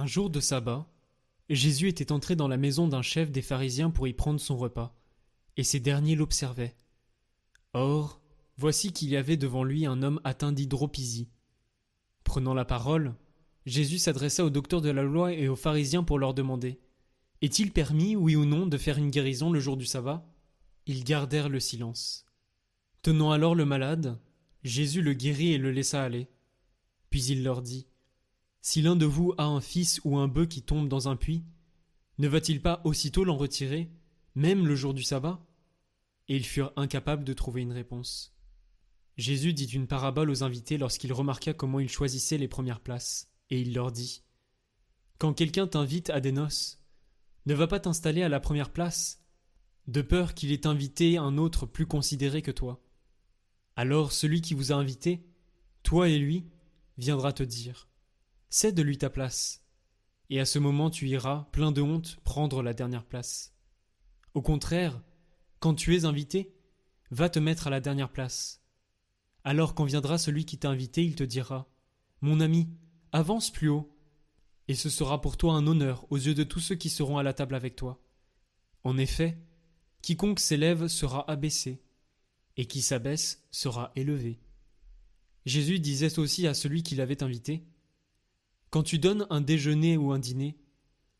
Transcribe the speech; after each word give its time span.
Un 0.00 0.06
jour 0.06 0.30
de 0.30 0.40
sabbat, 0.40 0.90
Jésus 1.50 1.88
était 1.88 2.10
entré 2.10 2.34
dans 2.34 2.48
la 2.48 2.56
maison 2.56 2.88
d'un 2.88 3.02
chef 3.02 3.30
des 3.30 3.42
pharisiens 3.42 3.90
pour 3.90 4.08
y 4.08 4.14
prendre 4.14 4.40
son 4.40 4.56
repas, 4.56 4.98
et 5.58 5.62
ces 5.62 5.78
derniers 5.78 6.16
l'observaient. 6.16 6.74
Or, 7.74 8.22
voici 8.56 8.94
qu'il 8.94 9.10
y 9.10 9.16
avait 9.18 9.36
devant 9.36 9.62
lui 9.62 9.84
un 9.84 10.02
homme 10.02 10.18
atteint 10.24 10.52
d'hydropisie. 10.52 11.28
Prenant 12.24 12.54
la 12.54 12.64
parole, 12.64 13.14
Jésus 13.66 13.98
s'adressa 13.98 14.42
aux 14.42 14.48
docteurs 14.48 14.80
de 14.80 14.88
la 14.88 15.02
loi 15.02 15.34
et 15.34 15.48
aux 15.48 15.54
pharisiens 15.54 16.02
pour 16.02 16.18
leur 16.18 16.32
demander 16.32 16.80
Est-il 17.42 17.70
permis, 17.70 18.16
oui 18.16 18.36
ou 18.36 18.46
non, 18.46 18.64
de 18.64 18.78
faire 18.78 18.96
une 18.96 19.10
guérison 19.10 19.52
le 19.52 19.60
jour 19.60 19.76
du 19.76 19.84
sabbat? 19.84 20.26
Ils 20.86 21.04
gardèrent 21.04 21.50
le 21.50 21.60
silence. 21.60 22.24
Tenant 23.02 23.32
alors 23.32 23.54
le 23.54 23.66
malade, 23.66 24.18
Jésus 24.64 25.02
le 25.02 25.12
guérit 25.12 25.52
et 25.52 25.58
le 25.58 25.70
laissa 25.70 26.02
aller. 26.02 26.26
Puis 27.10 27.22
il 27.24 27.44
leur 27.44 27.60
dit 27.60 27.89
si 28.62 28.82
l'un 28.82 28.96
de 28.96 29.06
vous 29.06 29.34
a 29.38 29.44
un 29.44 29.60
fils 29.60 30.00
ou 30.04 30.18
un 30.18 30.28
bœuf 30.28 30.48
qui 30.48 30.62
tombe 30.62 30.88
dans 30.88 31.08
un 31.08 31.16
puits, 31.16 31.44
ne 32.18 32.28
va-t-il 32.28 32.60
pas 32.60 32.82
aussitôt 32.84 33.24
l'en 33.24 33.36
retirer, 33.36 33.90
même 34.34 34.66
le 34.66 34.76
jour 34.76 34.92
du 34.92 35.02
sabbat? 35.02 35.40
Et 36.28 36.36
ils 36.36 36.44
furent 36.44 36.72
incapables 36.76 37.24
de 37.24 37.32
trouver 37.32 37.62
une 37.62 37.72
réponse. 37.72 38.36
Jésus 39.16 39.52
dit 39.52 39.64
une 39.64 39.86
parabole 39.86 40.30
aux 40.30 40.44
invités 40.44 40.78
lorsqu'il 40.78 41.12
remarqua 41.12 41.54
comment 41.54 41.80
ils 41.80 41.88
choisissaient 41.88 42.38
les 42.38 42.48
premières 42.48 42.80
places, 42.80 43.30
et 43.48 43.60
il 43.60 43.74
leur 43.74 43.92
dit 43.92 44.22
Quand 45.18 45.32
quelqu'un 45.32 45.66
t'invite 45.66 46.10
à 46.10 46.20
des 46.20 46.32
noces, 46.32 46.78
ne 47.46 47.54
va 47.54 47.66
pas 47.66 47.80
t'installer 47.80 48.22
à 48.22 48.28
la 48.28 48.40
première 48.40 48.70
place, 48.70 49.22
de 49.88 50.02
peur 50.02 50.34
qu'il 50.34 50.52
ait 50.52 50.66
invité 50.66 51.18
un 51.18 51.38
autre 51.38 51.66
plus 51.66 51.86
considéré 51.86 52.42
que 52.42 52.50
toi. 52.50 52.82
Alors 53.76 54.12
celui 54.12 54.40
qui 54.40 54.54
vous 54.54 54.72
a 54.72 54.76
invité, 54.76 55.26
toi 55.82 56.08
et 56.08 56.18
lui, 56.18 56.46
viendra 56.98 57.32
te 57.32 57.42
dire 57.42 57.89
Cède-lui 58.50 58.98
ta 58.98 59.10
place. 59.10 59.64
Et 60.28 60.40
à 60.40 60.44
ce 60.44 60.58
moment 60.58 60.90
tu 60.90 61.08
iras, 61.08 61.48
plein 61.52 61.70
de 61.70 61.80
honte, 61.80 62.18
prendre 62.24 62.62
la 62.62 62.74
dernière 62.74 63.04
place. 63.04 63.54
Au 64.34 64.42
contraire, 64.42 65.00
quand 65.60 65.74
tu 65.74 65.96
es 65.96 66.04
invité, 66.04 66.52
va 67.12 67.28
te 67.28 67.38
mettre 67.38 67.68
à 67.68 67.70
la 67.70 67.80
dernière 67.80 68.10
place. 68.10 68.60
Alors 69.44 69.74
quand 69.74 69.84
viendra 69.84 70.18
celui 70.18 70.44
qui 70.44 70.58
t'a 70.58 70.68
invité, 70.68 71.04
il 71.04 71.14
te 71.14 71.22
dira 71.22 71.68
Mon 72.20 72.40
ami, 72.40 72.68
avance 73.12 73.50
plus 73.50 73.68
haut. 73.68 73.96
Et 74.66 74.74
ce 74.74 74.90
sera 74.90 75.20
pour 75.20 75.36
toi 75.36 75.54
un 75.54 75.66
honneur 75.68 76.06
aux 76.10 76.16
yeux 76.16 76.34
de 76.34 76.44
tous 76.44 76.60
ceux 76.60 76.74
qui 76.74 76.90
seront 76.90 77.18
à 77.18 77.22
la 77.22 77.32
table 77.32 77.54
avec 77.54 77.76
toi. 77.76 78.02
En 78.82 78.98
effet, 78.98 79.38
quiconque 80.02 80.40
s'élève 80.40 80.88
sera 80.88 81.28
abaissé, 81.30 81.82
et 82.56 82.66
qui 82.66 82.82
s'abaisse 82.82 83.44
sera 83.50 83.92
élevé. 83.94 84.40
Jésus 85.46 85.78
disait 85.78 86.18
aussi 86.18 86.46
à 86.46 86.54
celui 86.54 86.82
qui 86.82 86.96
l'avait 86.96 87.22
invité 87.22 87.64
quand 88.70 88.84
tu 88.84 88.98
donnes 88.98 89.26
un 89.30 89.40
déjeuner 89.40 89.96
ou 89.96 90.12
un 90.12 90.18
dîner, 90.18 90.56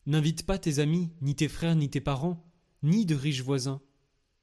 n'invite 0.05 0.45
pas 0.45 0.57
tes 0.57 0.79
amis, 0.79 1.11
ni 1.21 1.35
tes 1.35 1.49
frères, 1.49 1.75
ni 1.75 1.89
tes 1.89 2.01
parents, 2.01 2.43
ni 2.81 3.05
de 3.05 3.15
riches 3.15 3.43
voisins. 3.43 3.81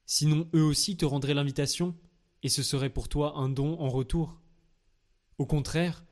Sinon 0.05 0.47
eux 0.55 0.63
aussi 0.63 0.95
te 0.95 1.05
rendraient 1.05 1.33
l'invitation, 1.33 1.95
et 2.43 2.49
ce 2.49 2.63
serait 2.63 2.91
pour 2.91 3.09
toi 3.09 3.37
un 3.37 3.49
don 3.49 3.79
en 3.79 3.89
retour. 3.89 4.39
Au 5.37 5.45
contraire, 5.45 6.05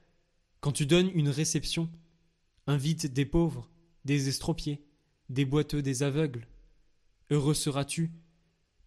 quand 0.60 0.72
tu 0.72 0.86
donnes 0.86 1.12
une 1.14 1.30
réception, 1.30 1.90
invite 2.66 3.06
des 3.06 3.26
pauvres, 3.26 3.70
des 4.04 4.28
estropiés, 4.28 4.84
des 5.30 5.46
boiteux, 5.46 5.82
des 5.82 6.04
aveugles. 6.04 6.48
Heureux 7.30 7.54
seras-tu, 7.54 8.12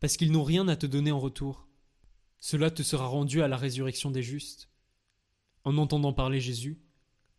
parce 0.00 0.16
qu'ils 0.16 0.32
n'ont 0.32 0.44
rien 0.44 0.66
à 0.68 0.76
te 0.76 0.86
donner 0.86 1.12
en 1.12 1.20
retour. 1.20 1.68
Cela 2.40 2.70
te 2.70 2.82
sera 2.82 3.06
rendu 3.06 3.42
à 3.42 3.48
la 3.48 3.56
résurrection 3.56 4.10
des 4.10 4.22
justes. 4.22 4.70
En 5.64 5.76
entendant 5.76 6.12
parler 6.12 6.40
Jésus, 6.40 6.80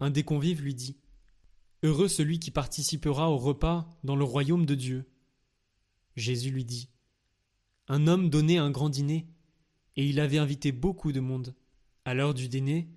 un 0.01 0.09
des 0.09 0.23
convives 0.23 0.61
lui 0.61 0.73
dit 0.75 0.97
Heureux 1.83 2.07
celui 2.07 2.39
qui 2.39 2.51
participera 2.51 3.29
au 3.29 3.37
repas 3.37 3.87
dans 4.03 4.15
le 4.15 4.23
royaume 4.23 4.65
de 4.65 4.75
Dieu. 4.75 5.05
Jésus 6.15 6.49
lui 6.49 6.65
dit 6.65 6.89
Un 7.87 8.07
homme 8.07 8.29
donnait 8.29 8.57
un 8.57 8.71
grand 8.71 8.89
dîner, 8.89 9.27
et 9.95 10.05
il 10.05 10.19
avait 10.19 10.39
invité 10.39 10.71
beaucoup 10.71 11.11
de 11.11 11.19
monde. 11.19 11.55
À 12.03 12.15
l'heure 12.15 12.33
du 12.33 12.49
dîner, 12.49 12.89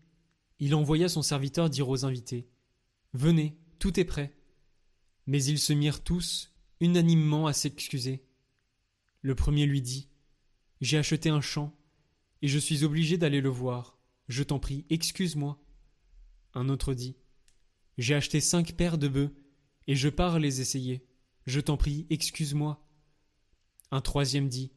il 0.59 0.75
envoya 0.75 1.09
son 1.09 1.23
serviteur 1.23 1.69
dire 1.69 1.89
aux 1.89 2.07
invités 2.07 2.49
Venez, 3.13 3.57
tout 3.79 4.01
est 4.01 4.05
prêt. 4.05 4.35
Mais 5.27 5.43
ils 5.45 5.59
se 5.59 5.73
mirent 5.73 6.03
tous, 6.03 6.55
unanimement, 6.81 7.47
à 7.47 7.53
s'excuser. 7.53 8.25
Le 9.21 9.35
premier 9.35 9.67
lui 9.67 9.83
dit 9.83 10.09
J'ai 10.81 10.97
acheté 10.97 11.29
un 11.29 11.43
champ, 11.43 11.77
et 12.41 12.49
je 12.49 12.59
suis 12.59 12.83
obligé 12.83 13.19
d'aller 13.19 13.43
le 13.43 13.51
voir. 13.51 13.99
Je 14.29 14.43
t'en 14.43 14.59
prie, 14.59 14.87
excuse-moi. 14.89 15.64
Un 16.55 16.69
autre 16.69 16.95
dit 16.95 17.17
J'ai 17.99 18.15
acheté 18.15 18.41
cinq 18.41 18.75
paires 18.75 18.99
de 18.99 19.09
bœufs, 19.09 19.35
et 19.87 19.97
je 19.97 20.09
pars 20.09 20.39
les 20.39 20.61
essayer. 20.61 21.07
Je 21.47 21.61
t'en 21.61 21.77
prie, 21.77 22.07
excuse-moi. 22.11 22.87
Un 23.91 24.01
troisième 24.01 24.49
dit 24.49 24.73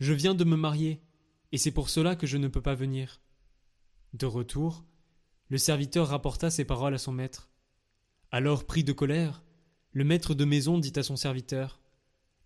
Je 0.00 0.12
viens 0.12 0.34
de 0.34 0.44
me 0.44 0.56
marier, 0.56 1.02
et 1.52 1.58
c'est 1.58 1.72
pour 1.72 1.90
cela 1.90 2.16
que 2.16 2.26
je 2.26 2.36
ne 2.36 2.48
peux 2.48 2.62
pas 2.62 2.74
venir. 2.74 3.20
De 4.14 4.26
retour, 4.26 4.84
le 5.48 5.58
serviteur 5.58 6.08
rapporta 6.08 6.50
ces 6.50 6.64
paroles 6.64 6.94
à 6.94 6.98
son 6.98 7.12
maître. 7.12 7.50
Alors, 8.30 8.66
pris 8.66 8.84
de 8.84 8.92
colère, 8.92 9.42
le 9.92 10.04
maître 10.04 10.34
de 10.34 10.44
maison 10.44 10.78
dit 10.78 10.92
à 10.96 11.02
son 11.02 11.16
serviteur 11.16 11.80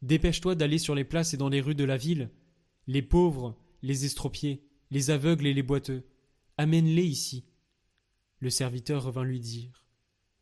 Dépêche-toi 0.00 0.54
d'aller 0.54 0.78
sur 0.78 0.94
les 0.94 1.04
places 1.04 1.34
et 1.34 1.36
dans 1.36 1.48
les 1.48 1.60
rues 1.60 1.74
de 1.74 1.84
la 1.84 1.96
ville. 1.96 2.30
Les 2.86 3.02
pauvres, 3.02 3.56
les 3.82 4.04
estropiés, 4.04 4.64
les 4.90 5.10
aveugles 5.10 5.46
et 5.46 5.54
les 5.54 5.62
boiteux, 5.62 6.04
amène-les 6.56 7.04
ici. 7.04 7.44
Le 8.42 8.50
serviteur 8.50 9.04
revint 9.04 9.22
lui 9.22 9.38
dire 9.38 9.84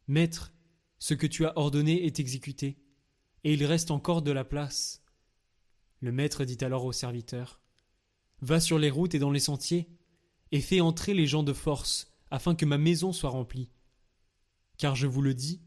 Maître, 0.08 0.54
ce 0.98 1.12
que 1.12 1.26
tu 1.26 1.44
as 1.44 1.52
ordonné 1.58 2.06
est 2.06 2.18
exécuté, 2.18 2.78
et 3.44 3.52
il 3.52 3.62
reste 3.66 3.90
encore 3.90 4.22
de 4.22 4.30
la 4.30 4.42
place. 4.42 5.04
Le 6.00 6.10
maître 6.10 6.46
dit 6.46 6.56
alors 6.64 6.86
au 6.86 6.92
serviteur 6.92 7.60
Va 8.40 8.58
sur 8.58 8.78
les 8.78 8.88
routes 8.88 9.14
et 9.14 9.18
dans 9.18 9.30
les 9.30 9.38
sentiers, 9.38 9.90
et 10.50 10.62
fais 10.62 10.80
entrer 10.80 11.12
les 11.12 11.26
gens 11.26 11.42
de 11.42 11.52
force, 11.52 12.10
afin 12.30 12.54
que 12.54 12.64
ma 12.64 12.78
maison 12.78 13.12
soit 13.12 13.28
remplie. 13.28 13.70
Car 14.78 14.96
je 14.96 15.06
vous 15.06 15.20
le 15.20 15.34
dis, 15.34 15.60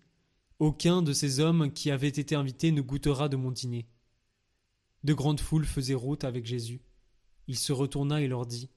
aucun 0.58 1.04
de 1.04 1.14
ces 1.14 1.40
hommes 1.40 1.72
qui 1.72 1.92
avaient 1.92 2.08
été 2.08 2.34
invités 2.34 2.72
ne 2.72 2.82
goûtera 2.82 3.30
de 3.30 3.38
mon 3.38 3.52
dîner. 3.52 3.88
De 5.04 5.14
grandes 5.14 5.40
foules 5.40 5.66
faisaient 5.66 5.94
route 5.94 6.24
avec 6.24 6.48
Jésus. 6.48 6.82
Il 7.46 7.60
se 7.60 7.74
retourna 7.74 8.24
et 8.24 8.28
leur 8.28 8.48
dit 8.48 8.72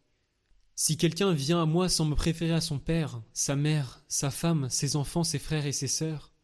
si 0.79 0.99
quelqu'un 0.99 1.33
vient 1.33 1.63
à 1.63 1.67
moi 1.67 1.89
sans 1.89 2.05
me 2.05 2.15
préférer 2.15 2.53
à 2.53 2.61
son 2.61 2.79
père, 2.79 3.23
sa 3.33 3.57
mère, 3.57 4.05
sa 4.09 4.31
femme, 4.31 4.69
ses 4.69 4.95
enfants, 4.95 5.25
ses 5.25 5.39
frères 5.39 5.65
et 5.65 5.73
ses 5.73 5.89
sœurs, 5.89 6.35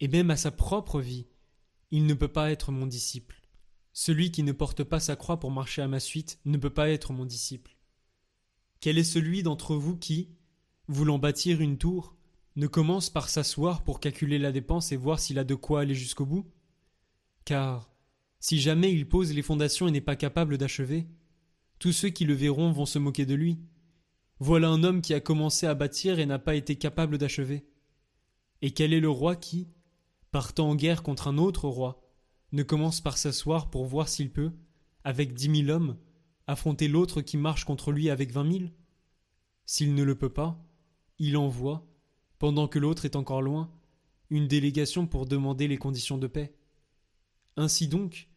et 0.00 0.08
même 0.08 0.30
à 0.30 0.36
sa 0.36 0.50
propre 0.50 1.00
vie, 1.00 1.26
il 1.90 2.04
ne 2.04 2.12
peut 2.12 2.28
pas 2.28 2.50
être 2.50 2.70
mon 2.70 2.86
disciple. 2.86 3.40
Celui 3.94 4.30
qui 4.30 4.42
ne 4.42 4.52
porte 4.52 4.84
pas 4.84 5.00
sa 5.00 5.16
croix 5.16 5.40
pour 5.40 5.50
marcher 5.50 5.80
à 5.80 5.88
ma 5.88 6.00
suite 6.00 6.38
ne 6.44 6.58
peut 6.58 6.70
pas 6.70 6.90
être 6.90 7.14
mon 7.14 7.24
disciple. 7.24 7.78
Quel 8.80 8.98
est 8.98 9.04
celui 9.04 9.42
d'entre 9.42 9.74
vous 9.74 9.96
qui, 9.96 10.28
voulant 10.86 11.18
bâtir 11.18 11.62
une 11.62 11.78
tour, 11.78 12.14
ne 12.56 12.66
commence 12.66 13.08
par 13.08 13.30
s'asseoir 13.30 13.84
pour 13.84 14.00
calculer 14.00 14.38
la 14.38 14.52
dépense 14.52 14.92
et 14.92 14.96
voir 14.96 15.18
s'il 15.18 15.38
a 15.38 15.44
de 15.44 15.54
quoi 15.54 15.80
aller 15.80 15.94
jusqu'au 15.94 16.26
bout? 16.26 16.46
Car, 17.46 17.90
si 18.38 18.60
jamais 18.60 18.92
il 18.92 19.08
pose 19.08 19.32
les 19.32 19.42
fondations 19.42 19.88
et 19.88 19.92
n'est 19.92 20.02
pas 20.02 20.14
capable 20.14 20.58
d'achever, 20.58 21.08
tous 21.78 21.92
ceux 21.92 22.10
qui 22.10 22.26
le 22.26 22.34
verront 22.34 22.70
vont 22.70 22.86
se 22.86 22.98
moquer 22.98 23.24
de 23.24 23.34
lui, 23.34 23.58
voilà 24.40 24.68
un 24.68 24.84
homme 24.84 25.02
qui 25.02 25.14
a 25.14 25.20
commencé 25.20 25.66
à 25.66 25.74
bâtir 25.74 26.18
et 26.18 26.26
n'a 26.26 26.38
pas 26.38 26.54
été 26.54 26.76
capable 26.76 27.18
d'achever. 27.18 27.66
Et 28.62 28.72
quel 28.72 28.92
est 28.92 29.00
le 29.00 29.10
roi 29.10 29.36
qui, 29.36 29.68
partant 30.30 30.70
en 30.70 30.74
guerre 30.74 31.02
contre 31.02 31.28
un 31.28 31.38
autre 31.38 31.68
roi, 31.68 32.02
ne 32.52 32.62
commence 32.62 33.00
par 33.00 33.18
s'asseoir 33.18 33.70
pour 33.70 33.84
voir 33.84 34.08
s'il 34.08 34.30
peut, 34.30 34.52
avec 35.04 35.34
dix 35.34 35.48
mille 35.48 35.70
hommes, 35.70 35.96
affronter 36.46 36.88
l'autre 36.88 37.20
qui 37.20 37.36
marche 37.36 37.64
contre 37.64 37.92
lui 37.92 38.10
avec 38.10 38.32
vingt 38.32 38.44
mille? 38.44 38.72
S'il 39.66 39.94
ne 39.94 40.02
le 40.02 40.16
peut 40.16 40.32
pas, 40.32 40.64
il 41.18 41.36
envoie, 41.36 41.86
pendant 42.38 42.68
que 42.68 42.78
l'autre 42.78 43.04
est 43.04 43.16
encore 43.16 43.42
loin, 43.42 43.70
une 44.30 44.46
délégation 44.46 45.06
pour 45.06 45.26
demander 45.26 45.68
les 45.68 45.78
conditions 45.78 46.18
de 46.18 46.26
paix. 46.26 46.54
Ainsi 47.56 47.88
donc, 47.88 48.28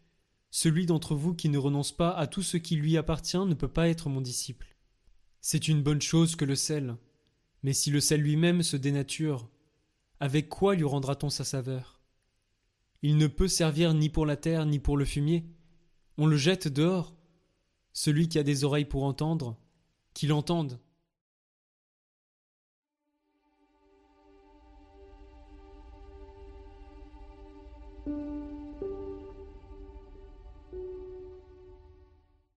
celui 0.50 0.86
d'entre 0.86 1.15
vous 1.15 1.33
qui 1.33 1.48
ne 1.48 1.57
renonce 1.57 1.92
pas 1.92 2.12
à 2.12 2.27
tout 2.27 2.42
ce 2.42 2.57
qui 2.57 2.75
lui 2.75 2.98
appartient 2.98 3.38
ne 3.38 3.53
peut 3.53 3.68
pas 3.68 3.88
être 3.88 4.09
mon 4.09 4.19
disciple. 4.19 4.70
C'est 5.41 5.67
une 5.67 5.81
bonne 5.81 6.01
chose 6.01 6.35
que 6.35 6.45
le 6.45 6.55
sel, 6.55 6.95
mais 7.63 7.73
si 7.73 7.89
le 7.89 7.99
sel 7.99 8.21
lui-même 8.21 8.61
se 8.61 8.77
dénature, 8.77 9.49
avec 10.19 10.49
quoi 10.49 10.75
lui 10.75 10.83
rendra-t-on 10.83 11.31
sa 11.31 11.43
saveur? 11.43 11.99
Il 13.01 13.17
ne 13.17 13.25
peut 13.25 13.47
servir 13.47 13.95
ni 13.95 14.09
pour 14.09 14.27
la 14.27 14.38
terre 14.38 14.67
ni 14.67 14.77
pour 14.77 14.97
le 14.97 15.05
fumier. 15.05 15.45
On 16.19 16.27
le 16.27 16.38
jette 16.38 16.67
dehors. 16.67 17.15
Celui 17.91 18.29
qui 18.29 18.38
a 18.38 18.43
des 18.43 18.63
oreilles 18.63 18.85
pour 18.85 19.03
entendre, 19.03 19.57
qu'il 20.13 20.31
entende. 20.31 20.79